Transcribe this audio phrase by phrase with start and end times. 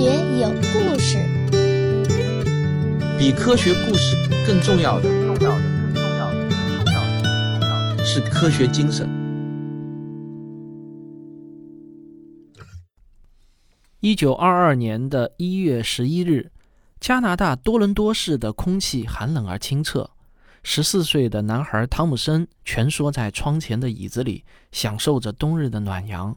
[0.00, 0.06] 学
[0.38, 1.18] 有故事，
[3.18, 5.60] 比科学故事更重要的，重要的，
[5.92, 9.06] 更重要的，更重要的，更重要的是科学精神。
[14.00, 16.50] 一九二二年的一月十一日，
[16.98, 20.08] 加拿大多伦多市的空气寒冷而清澈。
[20.62, 26.34] 十四岁的男孩汤姆森蜷缩在窗前的椅子里，享受着冬日的暖阳。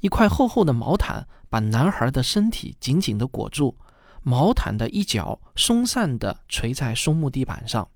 [0.00, 3.76] 一块厚厚的毛毯把男孩的身体紧紧地裹住，
[4.24, 7.88] 毛毯的一角松散地垂在松木地板上。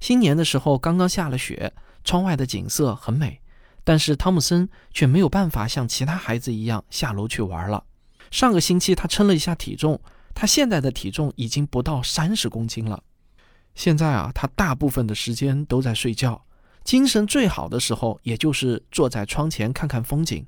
[0.00, 3.42] 新年的时候刚刚下了雪，窗外的景色很美，
[3.84, 7.84] 但是汤姆森却没有办法像其他孩子一样下楼去玩了。
[8.30, 10.00] 上个星期他称了一下体重，
[10.34, 13.02] 他现在的体重已经不到三十公斤了。
[13.74, 16.42] 现在啊，他大部分的时间都在睡觉，
[16.84, 20.46] 精神最好的时候也就是坐在窗前看看风景。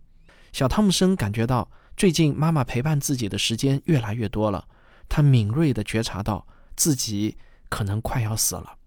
[0.52, 4.64] 小汤姆森感觉到，最近妈妈陪伴自己的时间越来越多了。
[5.06, 7.36] 他敏锐地觉察到自己
[7.68, 8.78] 可能快要死了。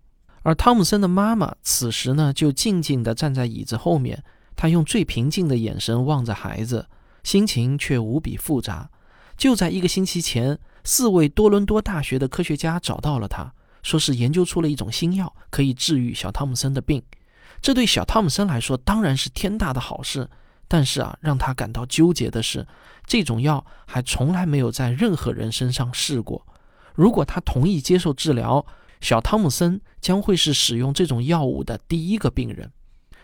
[0.42, 4.24] 而汤姆森的妈妈此时呢，就静静地站在椅子后面，
[4.56, 6.88] 她用最平静的眼神望着孩子，
[7.24, 8.90] 心情却无比复杂。
[9.38, 17.04] 就在一个星期前，四位多伦多大学的科学家找到了他，说是研究出了一种新药，可以治愈小汤姆森的病。
[17.62, 20.28] 这对小汤姆森来说当然是天大的好事。
[20.74, 22.66] 但是啊，让他感到纠结的是，
[23.06, 26.48] 这种药还从来没有在任何人身上试过。
[26.96, 28.66] 如果他同意接受治疗，
[29.00, 32.72] 小汤姆森将会是使用这种药物的第一个病人。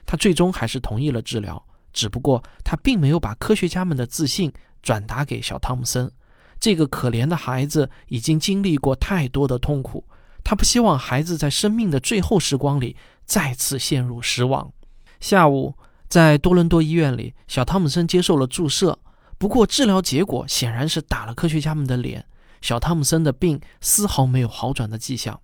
[0.06, 4.53] 他最终还是同意了治疗，只不过他并没有把科学家们的自信
[4.84, 6.11] 转达给小汤姆森。
[6.59, 10.06] 这个可怜的孩子已经经历过太多的痛苦，
[10.44, 14.72] 他不希望孩子在生命的最后时光里再次陷入失望。
[15.19, 15.73] 下午。
[16.09, 18.97] 在多伦多医院里，小汤姆森接受了注射。
[19.38, 22.25] 不过，治疗结果显然是打了科学家们的脸。
[22.61, 25.39] 小汤姆森的病丝毫没有好转的迹象。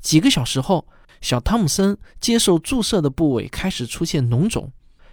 [0.00, 0.86] 几个小时后，
[1.20, 4.72] 小汤姆森接受注射的部位开始出现脓肿。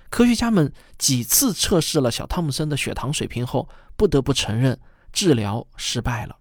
[0.09, 4.80] 科学家们几次测试了小汤姆森的血糖水平后，不得不承认
[5.12, 6.38] 治疗失败了。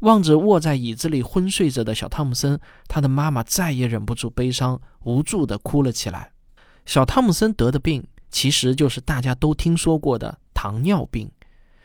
[0.00, 6.33] 望着卧在椅子里昏睡着的小汤姆森，他的妈妈再也忍不住悲伤，无助地哭了起来。
[6.86, 11.30] 小汤姆森得的病，其实就是大家都听说过的糖尿病。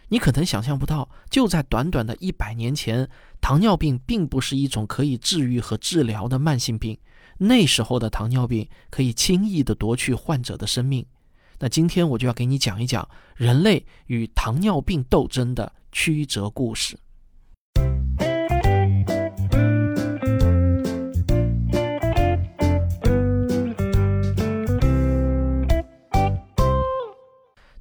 [0.10, 3.08] 你可能想象不到，就在短短的一百年前，
[3.40, 6.98] 糖尿病并不是一种可以治愈和治疗的慢性病。
[7.38, 11.06] 那时候的糖尿病可以轻易地夺去患者的生命。
[11.60, 16.98] 那今天我就要给你讲一讲人类与糖尿病斗争的曲折故事。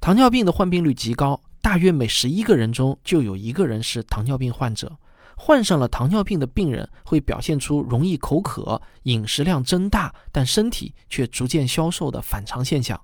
[0.08, 4.90] 糖尿病的患病率极高，大约每十一个人中就有一个人是糖尿病患者。
[5.36, 12.98] 患上了糖尿病的病人会表现出容易口渴、饮食量增大，但身体却逐渐消瘦的反常现象。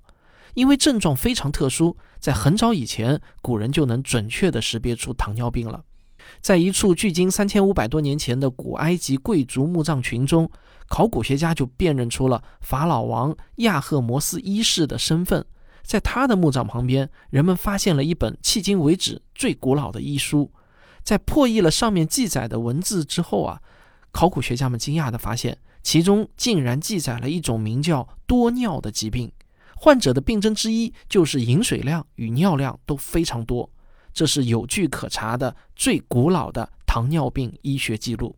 [0.54, 5.84] 因为症状非常特殊，在很早以前，古人就能准确地识别出糖尿病了。
[6.41, 10.50] 在一处距今三千五百多年前的古埃及贵族墓葬群中，
[10.88, 15.44] 考古学家就辨认出了法老王亚赫摩斯一世的身份。
[15.84, 20.50] 在他的墓葬旁边，人们发现了一本迄今为止最古老的医书。
[21.04, 23.60] 在破译了上面记载的文字之后啊，
[24.10, 29.30] 考古学家们惊讶地发现，其中竟然记载了一种名叫多尿的疾病。
[29.76, 33.70] 患者的病症之一就是饮水量与尿量都非常多。
[34.14, 38.34] 这是有据可查的最古老的糖尿病医学记录。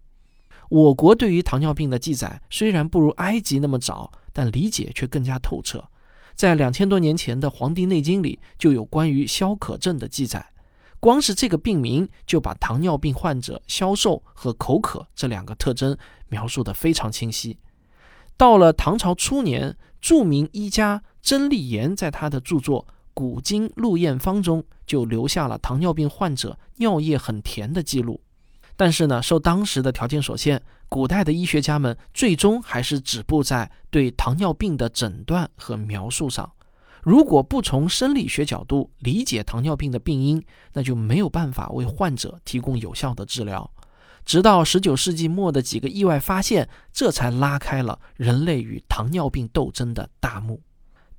[0.69, 5.89] 我国对于糖尿病的记载虽然不如埃及那么早，但理解却更加透彻。
[6.37, 10.53] 在两千多年前的《黄帝内经》里就有关于消渴症的记载，
[11.01, 15.97] 光是这个病名就把糖尿病患者消瘦和口渴这两个特征
[16.29, 17.59] 描述得非常清晰。
[18.37, 28.21] 到了唐朝初年，著名医家曾立言在他的著作《古今录验方》中就留下了糖尿病患者尿液很甜的记录。
[28.77, 36.51] 但是呢，受当时的条件所限，古代的医学家们最终还是止步在对糖尿病的诊断和描述上。
[37.03, 40.43] 如果不从生理学角度理解糖尿病的病因，
[40.73, 43.71] 那就没有办法为患者提供有效的治疗。
[44.25, 50.61] 直到十九世纪末的几个意外发现，这才拉开了人类与糖尿病斗争的大幕。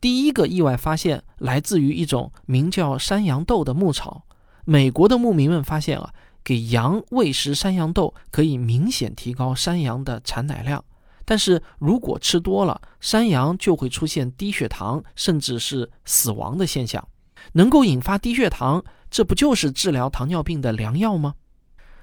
[0.02, 4.25] 第一个意外发现来自于一种名叫山羊豆的牧草。
[4.66, 6.14] 美国的牧民们发现啊。
[6.47, 10.81] 给羊喂食山羊豆可以明显提高山羊的产奶量，
[11.25, 17.05] 但是如果吃多了，山羊就会出现低血糖，甚至是死亡的现象。
[17.51, 21.35] 能够引发低血糖，这不就是治疗糖尿病的良药吗？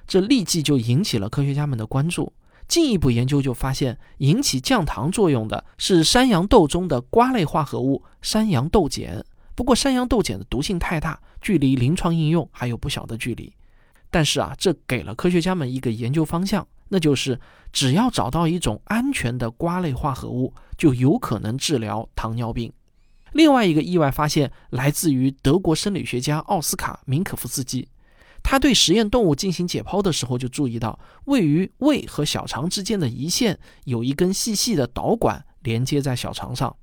[0.07, 2.31] 这立即就引起了科学家们的关注。
[2.69, 9.25] 进一步研究就发现，引起降糖作用的是山羊豆中的瓜类化合物山羊豆碱。
[9.55, 13.51] 不过，山羊豆碱的毒性太大，距离临床应用还有不小的距离。
[14.15, 17.41] 但是啊，这给了科学家们一个研究方向，那就是
[17.73, 22.73] 只要找到一种安全的瓜类化合物，就有可能治疗糖尿病。
[23.33, 27.89] 另外一个意外发现来自于德国生理学家奥斯卡·明可夫斯基。
[28.41, 36.77] 他对实验动物进行解剖的时候，就注意到位于胃和小肠之间的胰腺有一根细细的导管连接在小肠上。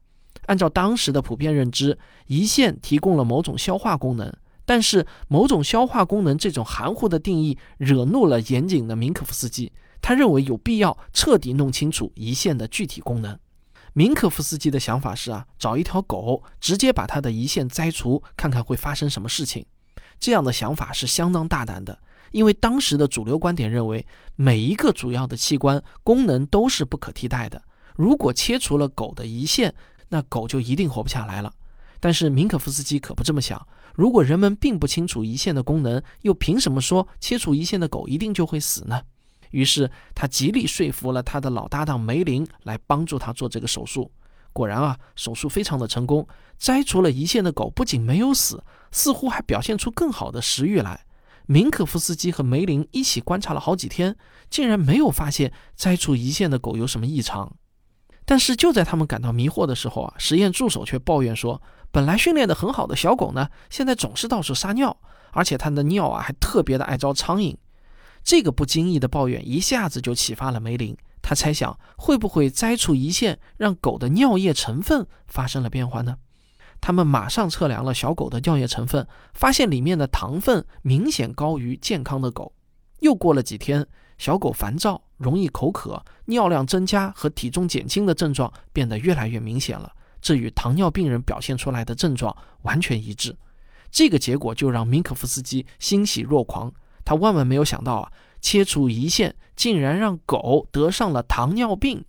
[0.47, 1.97] 按照当时的普遍认知，
[2.27, 9.71] 胰腺提供了某种消化功能，但是某种消化功能这种含糊的定义惹怒了严谨的明可夫斯基。
[10.01, 13.37] 他认为有必要彻底弄清楚胰腺的具体功能。
[13.93, 19.65] 明可夫斯基的想法是啊，找一条狗，直接把它的胰腺摘除，看看会发生什么事情。
[20.19, 21.99] 这样的想法是相当大胆的，
[22.31, 24.05] 因为当时的主流观点认为，
[24.35, 27.61] 每一个主要的器官功能都是不可替代的。
[27.95, 29.73] 如果切除了狗的胰腺，
[30.09, 31.53] 那狗就一定活不下来了。
[32.01, 33.65] 但是明可夫斯基可不这么想。
[33.95, 39.01] 如果人们并不清楚胰腺的功能，又凭什么说切除胰腺的狗一定就会死呢？
[39.51, 44.11] 于是他极力说服了他的老搭档梅林来帮助他做这个手术。
[44.53, 46.27] 果然啊，手术非常的成功，
[46.57, 51.05] 摘除了胰腺的狗不仅没有死，似乎还表现出更好的食欲来。
[51.47, 54.15] 明可夫斯基和梅林一起观察了好几天，
[54.49, 57.55] 竟然没有发现摘除胰腺的狗有什么异常。
[58.31, 61.61] 但是就在他们感到迷惑的时候啊，实验助手却抱怨说，
[61.91, 64.95] 本来训练的很好的小狗呢，现在总是到处撒尿，
[65.33, 67.57] 而且它的尿啊还特别的爱招苍蝇。
[68.23, 70.95] 这个不经意的抱怨一下子就启发了梅林。
[71.21, 76.15] 他猜想会不会摘除胰腺，让狗的尿液成分发生了变化呢？
[76.79, 82.53] 他们马上测量了小狗的尿液成分，发现里面的糖分明显高于健康的狗。
[83.01, 83.85] 又过了几天，
[84.17, 89.91] 小狗烦躁、容易口渴、尿量增加和体重减轻的症状变得越来越明显了，
[90.21, 93.35] 这与糖尿病人表现出来的症状完全一致。
[93.91, 96.73] 这个结果就让明可夫斯基欣喜若狂，
[97.05, 98.11] 他万万没有想到啊！
[98.41, 102.03] 切除胰腺竟然让狗得上了糖尿病，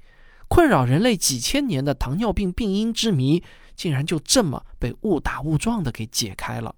[0.48, 3.42] 困扰人类几千年的糖尿病病因之谜，
[3.74, 6.74] 竟然就这么被误打误撞的给解开了。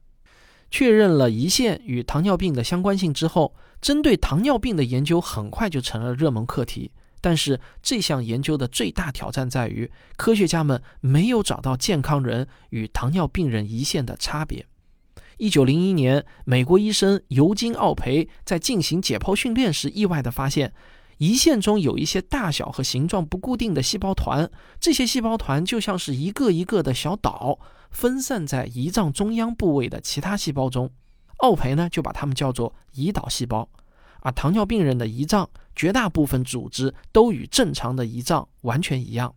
[0.74, 6.90] 确认了胰腺与糖尿病的相关性之后，针对糖尿病的研究很快就成了热门课题。
[7.20, 14.66] 但是这项研究的最大挑战在于，科学家们没有找到健康人与糖尿病人胰腺的差别。
[15.36, 20.72] 一九零一年，美国医生尤金·奥培在进行解剖训练时，意外地发现，
[21.24, 27.58] 胰腺中有一些大小和形状不固定的细胞团，这些细胞团就像是一个一个的小岛，
[27.90, 30.90] 分散在胰脏中央部位的其他细胞中。
[31.38, 33.66] 奥培呢，就把它们叫做胰岛细胞。
[34.20, 39.34] 而糖尿病人的胰脏绝大部分组织都与正常的胰脏完全一样，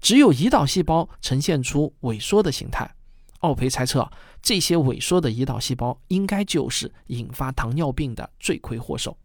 [0.00, 2.88] 只有胰岛细胞呈现出萎缩的形态。
[3.40, 4.08] 奥培猜测，
[4.40, 9.16] 这些萎缩的胰岛细胞应该就是引发糖尿病的罪魁祸首。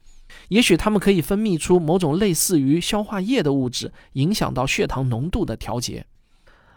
[0.50, 6.06] 也许它们可以分泌出某种类似于消化液的物质，影响到血糖浓度的调节。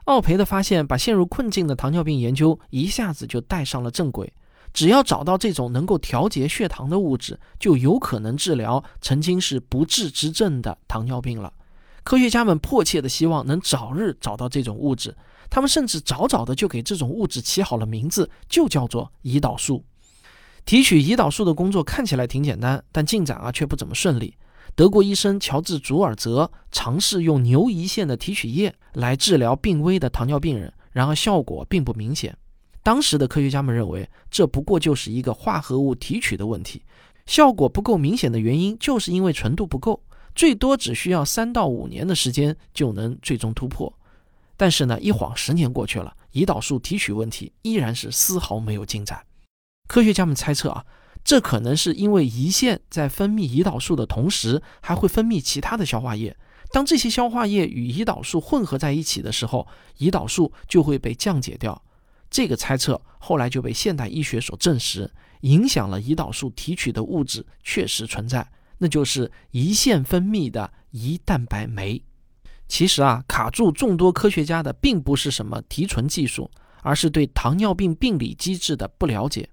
[0.05, 4.33] 奥培的发现把陷入困境的糖尿病研究一下子就带上了正轨。
[4.73, 11.53] 只要找到这种能够调节血糖的物质，就有可能治疗曾经是不治之症的糖尿病了。
[12.03, 15.15] 科学家们迫切的希望能早日找到这种物质。
[15.51, 19.85] 他们甚至早早的就给这种物质起好了名字，就叫做胰岛素。
[20.65, 24.35] 提取胰岛素的工作看起来挺简单，但进展啊却不怎么顺利。
[24.75, 32.35] 德国医生乔治·祖尔泽尝试用牛胰腺的提取液来治疗病危的糖尿病人，然而效果并不明显。
[32.83, 36.83] 当时的科学家们认为，这不过就是一个化合物提取的问题，
[37.27, 40.03] 效果不够明显的原因就是因为纯度不够，
[40.35, 43.93] 最多只需要三到五年的时间就能最终突破。
[44.57, 49.21] 但是呢，一晃十年过去了，胰岛素提取问题依然是丝毫没有进展。
[49.93, 50.87] 科学家们猜测啊，
[51.23, 56.35] 这可能是因为胰腺在分泌胰岛素的同时，还会分泌其他的消化液。
[56.71, 59.69] 当这些消化液与胰岛素混合在一起的时候，
[59.99, 61.83] 胰岛素就会被降解掉。
[62.31, 72.03] 这个猜测后来就被现代医学所证实，影响了胰岛素提取的物质确实存在，那就是胰腺分泌的胰蛋白酶。
[72.67, 79.47] 其实啊，卡住众多科学家的并不是什么提纯技术，而是对糖尿病病理机制的不了解。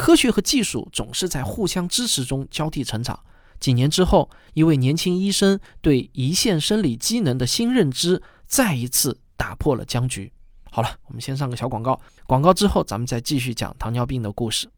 [0.00, 3.20] 科学和技术总是在互相支持中交替成长。
[3.60, 10.32] 几年之后，一位年轻医生对胰腺生理机能的新认知，再一次打破了僵局。
[10.70, 14.70] 好了，我们先上个小广告，广告之后咱们再继续讲糖尿病的故事。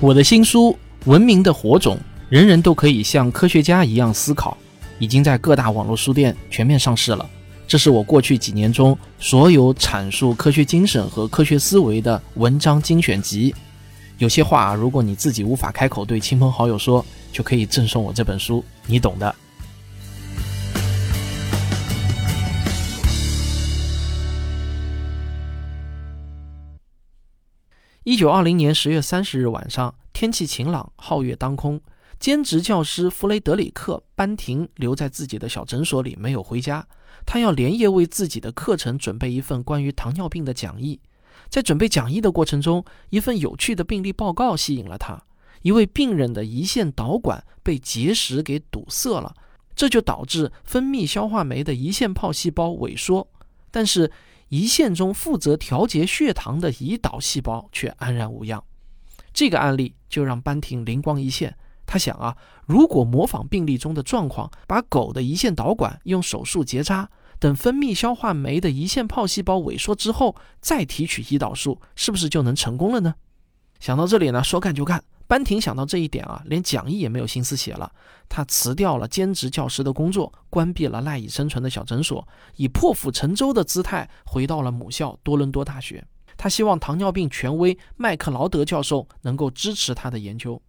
[0.00, 0.74] 我的新书。
[1.04, 2.00] 文明的火种，
[2.30, 4.56] 人人都可以像科学家一样思考，
[4.98, 7.30] 已经在各大网络书店全面上市了。
[7.68, 13.52] 这是我过去几年中所有阐述科学精神和科学思维的文章精选集。
[14.18, 19.34] 有些话，如果你自己无法开口对亲朋好友说，就可以赠送我这本书，你懂的。
[28.04, 29.94] 一九二零年十月三十日晚上。
[30.12, 31.78] 天气晴朗，皓月当空。
[32.18, 36.86] 兼职教师弗雷德里克·班廷留在自己的小诊所里，没有回家。
[37.24, 41.00] 他要连夜为自己的课程准备一份关于糖尿病的讲义。
[41.48, 45.22] 在准备讲义的过程中，一份有趣的病例报告吸引了他：
[45.62, 49.34] 一位病人的胰腺导管被结石给堵塞了，
[49.74, 53.28] 这就导致分泌消化酶的胰腺泡细胞萎缩。
[53.70, 54.10] 但是，
[54.50, 58.64] 胰腺中负责调节血糖的胰岛细胞却安然无恙。
[59.32, 61.56] 这个案例就让班廷灵光一现，
[61.86, 73.14] 他想啊，如果模仿病例中的状况，把狗的胰腺导管用手术结扎，等分泌消化酶的胰腺泡细胞萎缩之后，再提取胰岛素，是不是就能成功了呢？
[73.78, 75.02] 想到这里呢，说干就干。
[75.28, 77.90] 班廷想到这一点啊，连讲义也没有心思写了，
[78.28, 86.04] 他辞掉了兼职教师的工作，关闭了赖以生存的小诊所，以破釜沉舟的姿态回到了母校多伦多大学。
[86.36, 90.62] 他希望糖尿病权威麦克劳德教授能够支持他的研究。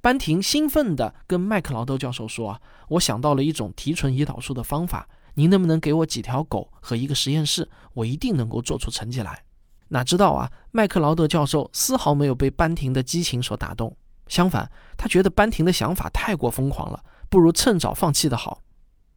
[0.00, 7.68] 班廷兴奋地跟麦克劳德教授说：“啊，我想到了一种提纯胰岛素的方法，您能不能给我几条狗和一个实验室？
[7.94, 9.44] 我一定能够做出成绩来。”
[9.92, 13.96] 哪知道啊，麦克劳德教授丝毫没有被班廷的激情所打动，
[14.28, 18.62] 相反，他觉得班廷的想法太过疯狂了，不如趁早放弃的好。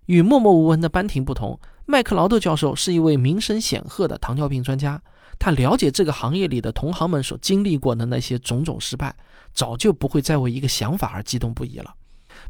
[0.08, 5.02] 与默默无闻的班廷不同，麦克劳德教授是一位名声显赫的糖尿病专家。
[5.40, 9.16] 他了解这个行业里的同行们所经历过的那些种种失败，
[9.54, 11.94] 早就不会再为一个想法而激动不已了。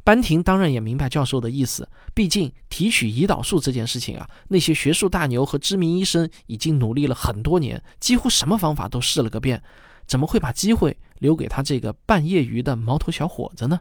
[0.03, 9.61] 班廷当然也明白教授的意思，毕竟提取胰岛素这件事情啊，那些学术大牛和知名医生已经努力了很多年，几乎什么方法都试了个遍，
[10.07, 13.79] 怎么会把机会留给他这个半业余的毛头小伙子呢？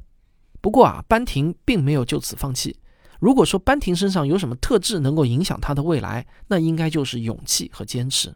[0.60, 2.76] 不过啊，班廷并没有就此放弃。
[3.20, 8.34] 如果说班廷身上有什么特质能够影响他的未来，那应该就是勇气和坚持。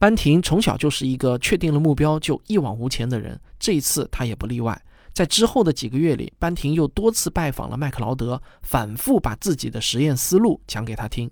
[0.00, 4.82] 班廷从小就是一个确定了目标就一往无前的人，这一次他也不例外。
[5.12, 11.30] 在之后的几个月里，班廷又多次拜访了麦克劳德，反复把自己的实验思路讲给他听。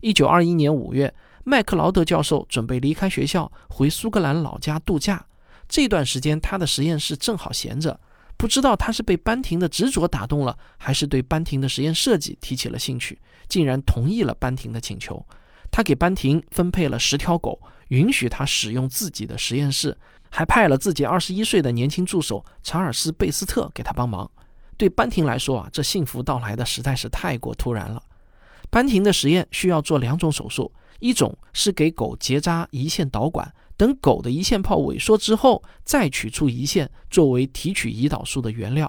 [0.00, 5.26] 一九二一年五月，麦克劳德教授准备离开学校回苏格兰老家度假，
[5.68, 8.00] 这段时间他的实验室正好闲着。
[8.38, 15.22] 不知道他是被班廷的执着打动了，还是对班廷的实验设计提起了兴趣，竟然同意了班廷的请求。
[15.70, 17.60] 他给班廷分配了十条狗。
[17.88, 19.96] 允许他使用自己的实验室，
[20.30, 24.30] 还派了自己二十一岁的年轻助手查尔斯·贝斯特给他帮忙。
[24.76, 28.02] 对班廷来说啊，这幸福到来的实在是太过突然了。
[28.70, 38.86] 班廷的实验需要做两种手术，一种是给狗结扎胰腺导管，等狗的胰腺泡萎缩之后，再取出胰腺作为提取胰岛素的原料；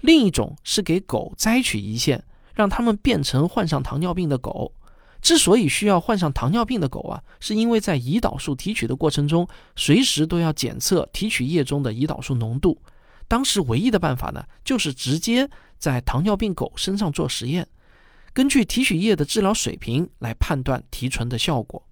[0.00, 2.22] 另一种是给狗摘取胰腺，
[2.54, 4.74] 让它们变成患上糖尿病的狗。
[5.20, 9.46] 之所以需要患上糖尿病的狗啊，是因为在胰岛素提取的过程中，
[9.76, 12.80] 随时都要检测提取液中的胰岛素浓度。
[13.28, 15.48] 当时唯一的办法呢，就是直接
[15.78, 17.68] 在糖尿病狗身上做实验，
[18.32, 21.86] 根据提取液的治疗水平来判断提纯的效果。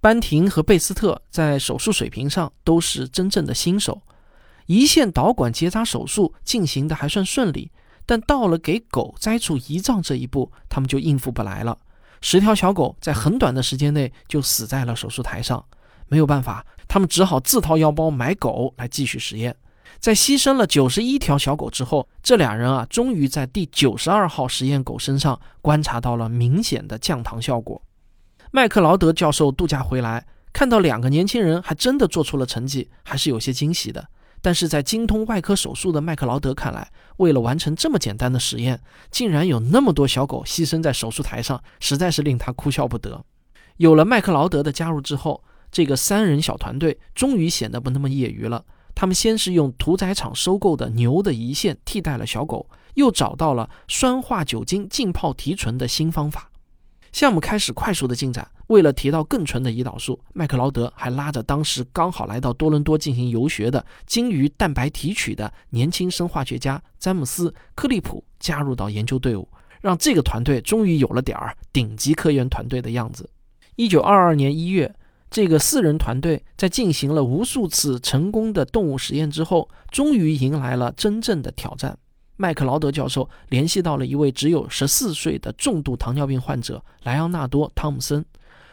[0.00, 4.02] 班廷和贝斯特在手术水平上都是真正的新手，
[4.66, 7.70] 胰腺导管结扎手术进行的还算顺利，
[8.04, 11.78] 但到了给狗摘除胰脏这一步，他们就应付不来了。
[12.26, 15.62] 十条小狗在很短的时间内就死在了手术台上，
[16.08, 19.54] 没有办法，他们只好自掏腰包买狗来继续实验。
[20.00, 27.82] 在牺牲了九十一条小狗之后，这俩人啊，终于在第九十二号实验狗身上观察到了明显的降糖效果。
[28.50, 34.08] 麦克劳德教授度假回来，看到两个年轻人还真的做出了成绩，还是有些惊喜的。
[34.44, 38.78] 但是在精通外科手术的麦克劳德看来，为了完成这么简单的实验，
[39.10, 43.24] 竟然有那么多小狗牺牲在手术台上，实在是令他哭笑不得。
[43.78, 48.66] 有了麦克劳德的加入之后，这个三人小团队终于显得不那么业余了。
[48.94, 56.50] 他们先是用屠宰场收购的牛的胰腺替代了小狗，又找到了酸化酒精浸泡提纯的新方法。
[57.14, 58.44] 项目开始快速的进展。
[58.66, 69.48] 为了提到更纯的胰岛素，麦克劳德还拉着当时刚好来到多伦多进行游学的鲸鱼蛋白提取的年轻生化学家詹姆斯·克利普加入到研究队伍，
[69.80, 73.30] 让这个团队终于有了点儿顶级科研团队的样子。
[73.76, 74.92] 一九二二年一月，
[75.30, 81.96] 这个四人团队在进行了无数次成功的动物实验之后，终于迎来了真正的挑战。
[82.36, 88.24] 麦克劳德教授联系到了一位只有十四岁的重度糖尿病患者莱昂纳多·汤姆森。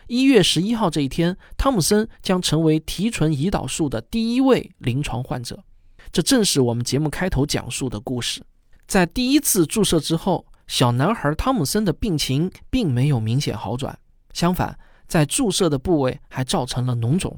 [0.08, 5.63] 一月十一号这一天，汤姆森将成为提纯胰岛素的第一位临床患者。
[6.12, 8.44] 这正是我们节目开头讲述的故事。
[8.88, 13.98] 在第一次注射之后，小男孩汤姆森的病情并没有明显好转，
[14.34, 14.77] 相反。
[15.08, 17.38] 在注射的部位还造成了脓肿，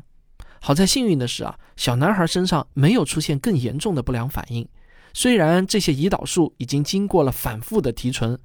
[0.61, 4.67] 好在幸运的是啊，小男孩身上没有出现更严重的不良反应。
[5.13, 8.37] 虽然这些胰岛素已经经过了反复的提纯，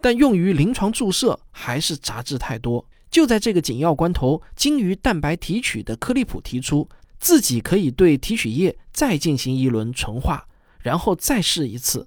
[0.00, 2.86] 但用于临床注射还是杂质太多。
[3.10, 10.46] 就在这个紧要关头，精于蛋白提取的克利普提出，自己可以对提取液再进行一轮纯化，
[10.78, 12.06] 然后再试一次。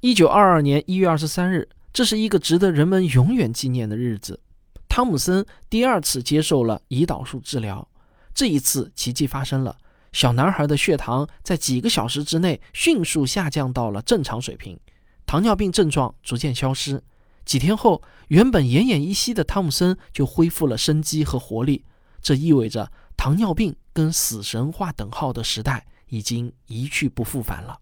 [0.00, 4.40] 一九二二年一月二十三日，这是一个值得人们永远纪念的日子。
[4.88, 7.86] 汤姆森第二次接受了胰岛素治疗，
[8.32, 9.76] 这一次奇迹发生了，
[10.12, 14.78] 小男孩的血糖在几个小时之内迅速下降到了正常水平，
[15.26, 17.02] 糖尿病症状逐渐消失。
[17.44, 21.84] 几天后，原本奄奄一息的汤姆森就恢复了生机和活力，
[22.20, 27.78] 这意味着糖尿病跟死神划等号的时代已经一去不复返了。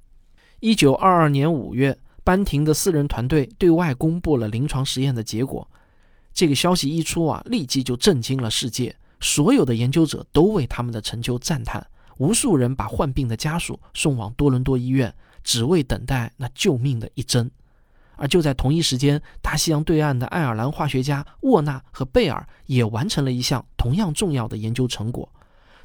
[0.60, 5.68] 一九二二年五月，班廷的四人团队对外公布了临床实验的结果。
[6.32, 8.94] 这个消息一出啊，立即就震惊了世界。
[9.20, 11.84] 所有的研究者都为他们的成就赞叹，
[12.18, 17.50] 无数人把患病的家属送往多伦多医院，只为等待那救命的一针。
[18.16, 25.30] 而就在同一时间，大西洋对岸的爱尔兰化学家沃纳和贝尔也完成了一项同样重要的研究成果。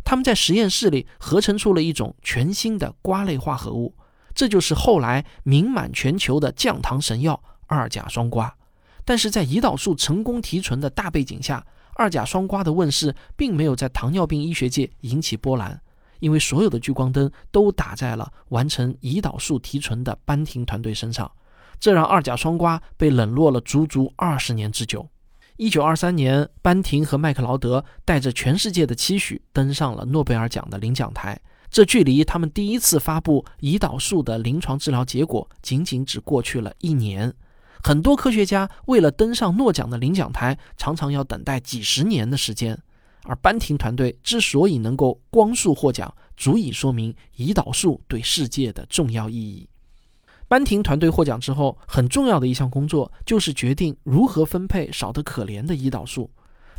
[0.03, 3.93] 他们在实验室里合成出了一种全新的瓜类化合物，
[4.33, 8.51] 这就是后来名满全球的降糖神药二甲双胍。
[9.03, 15.81] 但是在胰岛素成功提纯的大背景下，二甲双胍的问世并没有在糖尿病医学界引起波澜，
[16.21, 21.29] 因为所有的聚光灯都打在了完成胰岛素提纯的班廷团队身上，
[21.79, 25.09] 这让二甲双胍被冷落了足足二十年之久。
[25.57, 37.33] 一九二三年，班廷和麦克劳德带着全世界的期许登上了诺贝尔奖的领奖台，这距离他们第一次发布胰岛素的临床治疗结果仅仅只过去了一年。
[37.83, 42.79] 很多科学家为了登上诺奖的领奖台，常常要等待几十年的时间。
[43.23, 49.67] 而班廷团队之所以能够光速获奖，足以说明胰岛素对世界的重要意义。
[50.47, 56.29] 班廷团队获奖之后，很重要的一项工作就是决定如何分配少得可怜的胰岛素。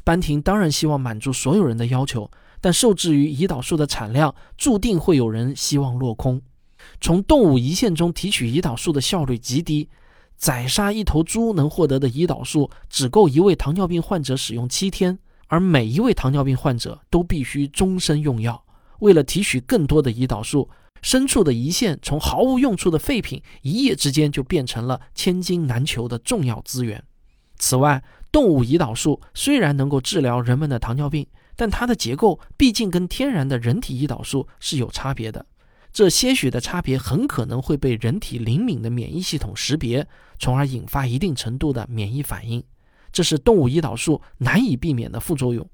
[0.05, 6.42] 班廷当然希望满足所有人的要求，但受制于胰岛素的产量，注定会有人希望落空。
[7.00, 9.88] 从动物胰腺中提取胰岛素的效率极低。
[10.37, 15.16] 宰杀一头猪能获得的胰岛素只够一位糖尿病患者使用七天，
[15.53, 18.65] 而每一位糖尿病患者都必须终身用药。
[19.01, 20.71] 为了提取更多的胰岛素，
[21.03, 27.05] 牲畜的胰腺从毫无用处的废品一夜之间就变成了千金难求的重要资源。
[27.59, 35.45] 此外，动物胰岛素虽然能够治疗人们的糖尿病，但它的结构毕竟跟天然的人体胰岛素是有差别的。
[35.93, 42.65] 这些许的差别很可能会被人体灵敏的免疫系统识别，从而引发一定程度的免疫反应。
[43.12, 45.68] 这是动物胰岛素难以避免的副作用。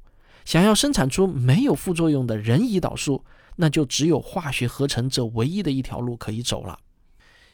[0.44, 3.24] 想要生产出没有副作用的人胰岛素，
[3.56, 6.78] 那就只有化学合成这唯一的一条路可以走了。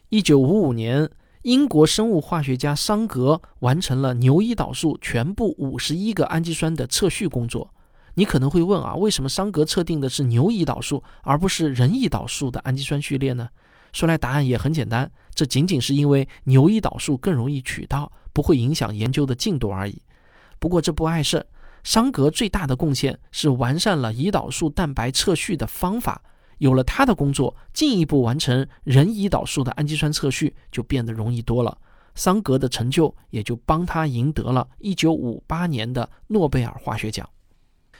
[0.09, 1.11] 一九五五年，
[1.42, 7.68] 英国生物化学家桑格完成了牛胰岛素全部五十一个氨基酸的测序工作。
[8.14, 13.49] 你可能会问啊，为什么桑格测定的是牛胰岛素而不是人胰岛素的氨基酸序列呢？
[13.92, 20.03] 说来答案也很简单，这仅仅是因为牛胰岛素更容易取到，不会影响研究的进度而已。
[20.59, 21.47] 不过这不碍事，
[21.83, 26.20] 桑格最大的贡献是完善了胰岛素蛋白测序的方法。
[26.59, 31.77] 有了他的工作，进一步完成人胰岛素的氨基酸测序就变得容易多了。
[32.14, 37.29] 桑格的成就也就帮他赢得了1958年的诺贝尔化学奖。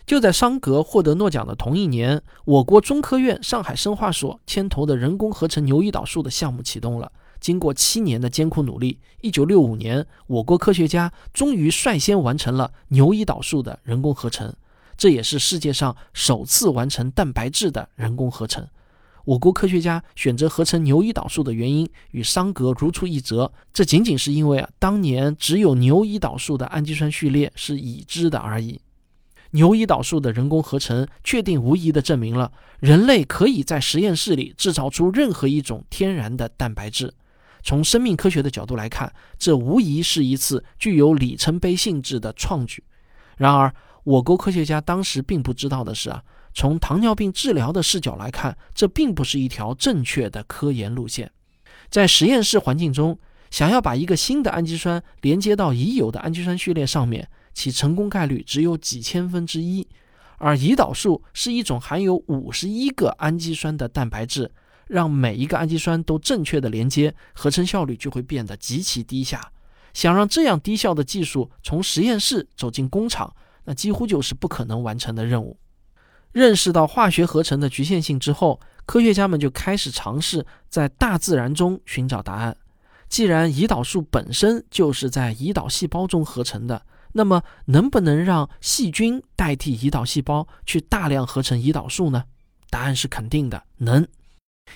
[0.07, 7.11] 就在桑格获得诺奖的同一年，我国中科院上海生化所牵头的人工合成牛胰岛素的项目启动了。
[7.45, 14.51] 经过七年的艰苦努力，一九六五年，我国科学家终于率先完成了牛胰岛素的人工合成，
[14.97, 18.67] 这也是世界上首次完成蛋白质的人工合成。
[19.27, 28.81] 我国科学家选择合成牛胰岛素的原因与桑格如出一辙，这仅仅是因为啊，当年只有牛胰岛素的氨基酸序列是已知的而已。
[29.51, 37.13] 牛胰岛素的人工合成确定无疑地证明了人类可以在实验室里制造出任何一种天然的蛋白质。
[37.65, 42.85] 从生命科学的角度来看，这无疑是一次具有里程碑性质的创举。
[43.39, 43.75] 然而，
[44.05, 46.23] 我国科学家当时并不知道的是啊，
[46.53, 51.33] 从糖尿病治疗的视角来看，这并不是一条正确的科研路线。
[51.89, 53.19] 在实验室环境中，
[53.51, 59.89] 想要把一个新的氨基酸连接到已有的氨基酸序列上面，其成功概率只有几千分之一。
[60.37, 64.51] 而胰岛素是一种含有五十一个氨基酸的蛋白质，
[64.87, 69.53] 让每一个氨基酸都正确的连接，合成效率就会变得极其低下。
[69.93, 75.57] 想让这样低效的技术从实验室走进工厂，那几乎就是不可能完成的任务。
[76.33, 82.57] 认识到化学合成的局限性之后，科学家们就开始尝试在大自然中寻找答案。
[83.09, 92.25] 既然胰岛素本身就是在胰岛细胞中合成的，那么，能不能让细菌代替胰岛细胞去大量合成胰岛素呢？
[92.71, 94.05] 答案是肯定的，能。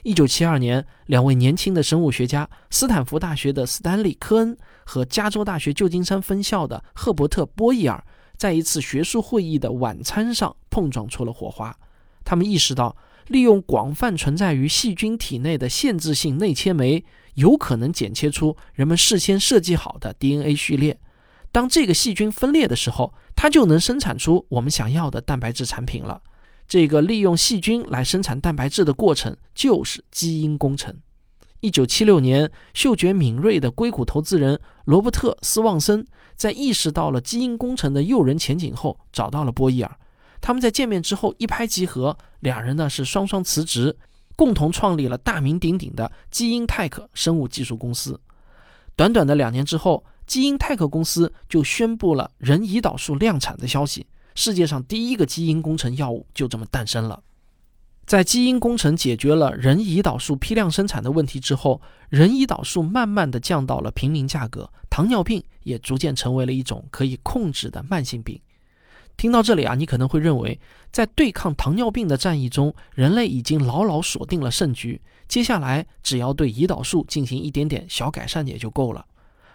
[0.08, 8.02] 一九七二年，两位年轻的生物学家，斯坦福大学的斯丹利·科恩和加州大学旧金山分校的赫伯特·波伊尔，
[8.36, 11.76] 在一次学术会议的晚餐上碰撞出了火花。
[12.24, 12.96] 他们意识到，
[13.26, 20.98] 利用广泛存在于细菌体内的限制性内切酶，有可能剪切出人们事先设计好的 DNA 序列。
[21.50, 26.22] 当这个细菌分裂的时候，它就能生产出我们想要的蛋白质产品了。
[26.68, 30.94] 这个利用细菌来生产蛋白质的过程就是基因工程。
[31.60, 39.98] 一九七六年，嗅觉敏锐的硅谷投资人罗伯特·斯旺森在意识到了基因工程的诱人前景后，找到了波伊尔。
[40.40, 43.96] 他们在见面之后一拍即合，两人呢是双双辞职，
[44.36, 48.20] 共同创立了大名鼎鼎的基因泰克生物技术公司。
[48.94, 50.04] 短短的两年之后。
[50.28, 54.06] 基因泰克公司就宣布了人胰岛素量产的消息，
[54.38, 57.20] 世界上第一个基因工程药物就这么诞生了。
[58.06, 68.40] 在基因工程解决了人胰岛素批量生产的问题之后，人胰岛素慢慢的降到了平民价格，糖尿病也逐渐成为了一种可以控制的慢性病。
[69.16, 70.60] 听到这里啊，你可能会认为，
[70.92, 79.04] 在对抗糖尿病的战役中，人类已经牢牢锁定了胜局，接下来只要对胰岛素进行一点点小改善也就够了。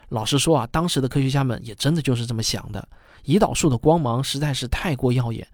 [0.10, 2.86] 老实说啊，当时的科学家们也真的就是这么想的。
[3.26, 5.48] 胰岛素的光芒实在是太过耀眼，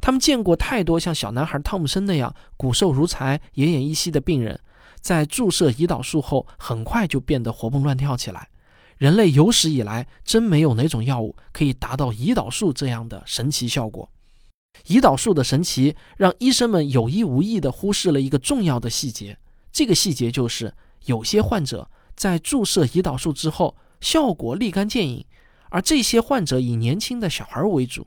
[0.00, 4.60] 他们见过太多像小男孩汤姆森那样骨瘦如柴、奄奄一息的病人，
[5.00, 8.48] 在注射胰岛素后很快就变得活蹦乱跳起来。
[8.96, 14.08] 人类有史以来真没有哪种药物可以达到胰岛素这样的神奇效果。
[14.86, 19.36] 胰岛素的神奇让医生们有意无意地忽视了一个重要的细节，
[19.72, 20.72] 这个细节就是
[21.06, 23.76] 有些患者在注射胰岛素之后。
[23.98, 25.24] 效果立竿见影，
[25.70, 28.06] 而这些患者以年轻的小孩为主。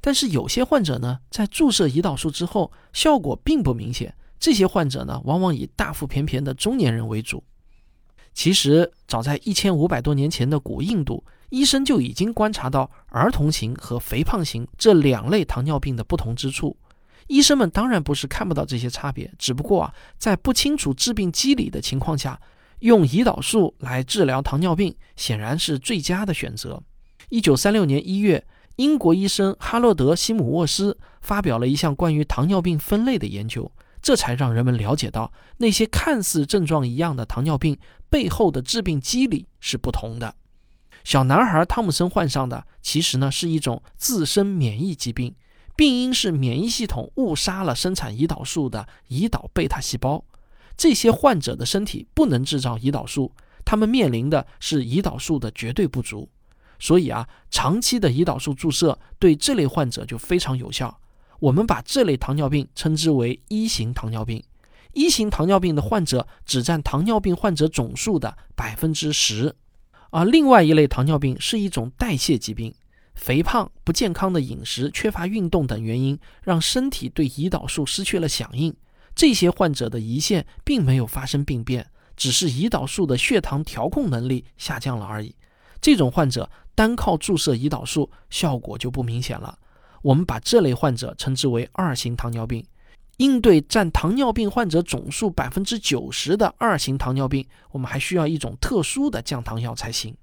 [0.00, 4.14] 但是有些患者呢，在注射胰岛素之后，效果并不明显。
[4.38, 7.42] 这些患者呢，往往以大腹便便的中年人为主。
[8.34, 16.76] 其实，早在一千五百多年前的古印度，医生就已经观察到儿童型和肥胖型这两类糖尿病的不同之处。
[17.28, 22.38] 医生们当然不是看不到这些差别，只不过啊，在不清楚致病机理的情况下。
[22.84, 26.82] 用胰岛素来治疗糖尿病显然是最佳的选择。
[27.30, 37.78] 一九三六年一月，英国医生哈洛德·西姆沃斯发表了一项关于糖尿病分类的研究，这才让人们了解到那些看似症状一样的糖尿病
[38.10, 40.34] 背后的致病机理是不同的。
[41.04, 45.34] 小男孩汤姆森患上的其实呢是一种自身免疫疾病，
[45.74, 50.22] 病因是免疫系统误杀了生产胰岛素的胰岛贝塔细胞。
[50.76, 53.32] 这些患者的身体不能制造胰岛素，
[53.64, 56.28] 他们面临的是胰岛素的绝对不足。
[56.78, 61.00] 所以啊，长期的胰岛素注射对这类患者就非常有效。
[61.38, 64.42] 我们把这类糖尿病称之为一型糖尿病。
[64.92, 69.54] 一型糖尿病的患者只占糖尿病患者总数的百分之十。
[70.10, 72.72] 而另外一类糖尿病是一种代谢疾病，
[73.14, 78.74] 肥胖、不健康的饮食、缺乏运动等原因让身体对胰岛素失去了响应。
[79.14, 85.34] 这些患者的胰腺并没有发生病变，只是胰岛素的血糖调控能力下降了而已。
[85.80, 89.58] 这种患者单靠注射胰岛素效果就不明显了。
[90.02, 92.64] 我们把这类患者称之为二型糖尿病。
[93.18, 100.16] 应对占糖尿病患者总数百分之九十的二型糖尿病，我们还需要一种特殊的降糖药才行。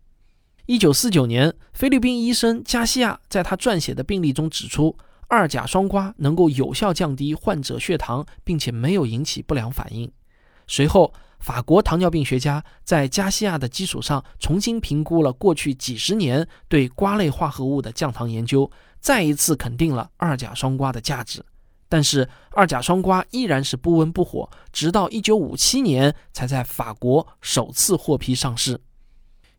[0.66, 4.98] 一九四九年，菲律宾医生加西亚在他撰写的病例中指出。
[5.32, 10.12] 二甲双胍能够有效降低患者血糖，并且没有引起不良反应。
[10.68, 21.42] 随后，法国糖尿病学家在加西亚的基础上重新评估了过去几十年对瓜类化合物的降糖研究，再一次肯定了二甲双胍的价值。
[21.88, 28.82] 但是，二甲双胍依然是不温不火，直到1957年才在法国首次获批上市。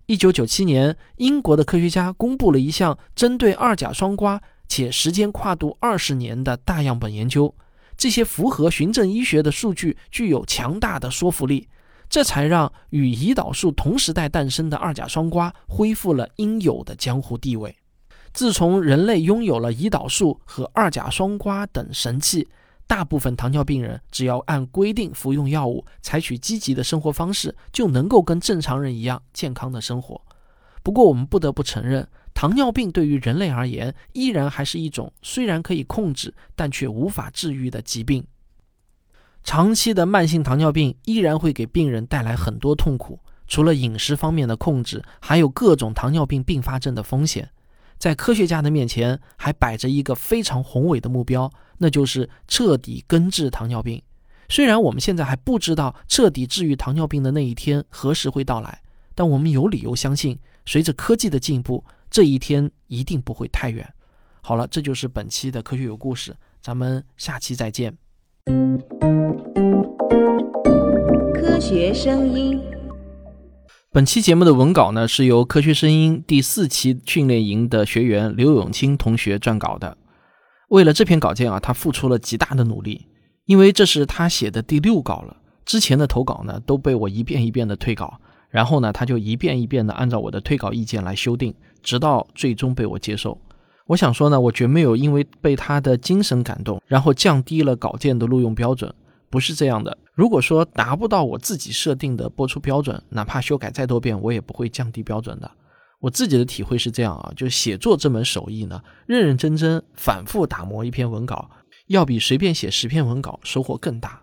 [0.08, 4.38] 1997年，英国的科学家公布了一项针对二甲双胍。
[4.72, 7.54] 且时间跨度二十年的大样本研究，
[7.94, 11.68] 这些符合循证医学的数据具有强大的说服力，
[12.08, 17.76] 这才让与胰岛素同时代诞生的二甲双胍恢复了应有的江湖地位。
[18.32, 22.48] 自从人类拥有了胰岛素和二甲双胍等神器，
[22.87, 30.18] 大部分糖尿病人只要按规定服用药物，采取积极的生活方式，就能够跟正常人一样健康的生活。
[30.82, 38.25] 不过，我们不得不承认，糖尿病对于人类而言，依然还是一种虽然可以控制，但却无法治愈的疾病。
[39.45, 47.51] 长期的慢性糖尿病依然会给病人带来很多痛苦，除了饮食方面的控制，还有各种糖尿病并发症的风险。
[47.99, 54.03] 在科学家的面前，还摆着一个非常宏伟的目标，那就是彻底根治糖尿病。
[54.49, 58.83] 虽然我们现在还不知道彻底治愈糖尿病的那一天何时会到来，
[59.14, 60.38] 但我们有理由相信。
[60.66, 63.88] 随着科技的进步，这一天一定不会太远。
[64.42, 67.96] 好了，这就是本期的科学有故事，咱们下期再见。
[71.35, 72.61] 科学声音。
[73.90, 79.96] 本期节目的文稿呢，是由科学声音第四期训练营的学员刘永清同学撰稿的。
[80.68, 83.07] 为了这篇稿件啊，他付出了极大的努力，
[83.46, 85.38] 因为这是他写的第六稿了。
[85.64, 88.20] 之前的投稿呢，都被我一遍一遍的退稿。
[88.52, 93.36] 然后呢，他就一遍一遍的按照我的退稿意见来修订，直到最终被我接受。
[93.86, 98.94] 我想说呢，我绝没有因为被他的精神感动，然后降低了稿件的录用标准，
[99.30, 99.96] 不是这样的。
[100.14, 105.50] 如果说达不到我自己设定的播出标准，哪怕修改再多遍，我也不会降低标准的。
[106.00, 111.50] 我自己的体会是这样啊，就写作这门手艺呢，认认真真反复打磨一篇文稿，
[111.86, 114.20] 要比随便写十篇文稿收获更大。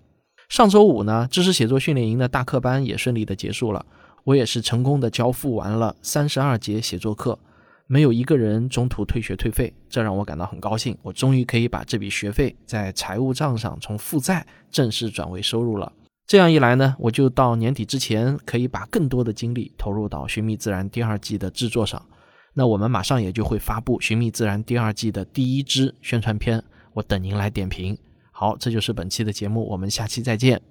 [0.50, 3.86] 上周五呢，知识写作训练营的大课班也顺利的结束了。
[4.24, 7.38] 我也是成功的交付完了三十二节写作课，
[7.88, 10.98] 没有一个人中途退学退费，这让我感到很高兴。
[11.02, 15.92] 我终于可以把这笔学费在财务账上从负债正式转为收入了。
[16.28, 22.06] 这样一来呢，我就到年底之前可以把更多的精力投入到《寻觅自然》第二季的制作上。
[22.54, 27.98] 那我们马上也就会发布《寻觅自然》第二季的第一支宣传片，我等您来点评。
[28.32, 30.62] 好，这就是本期的节目，我们下期再见。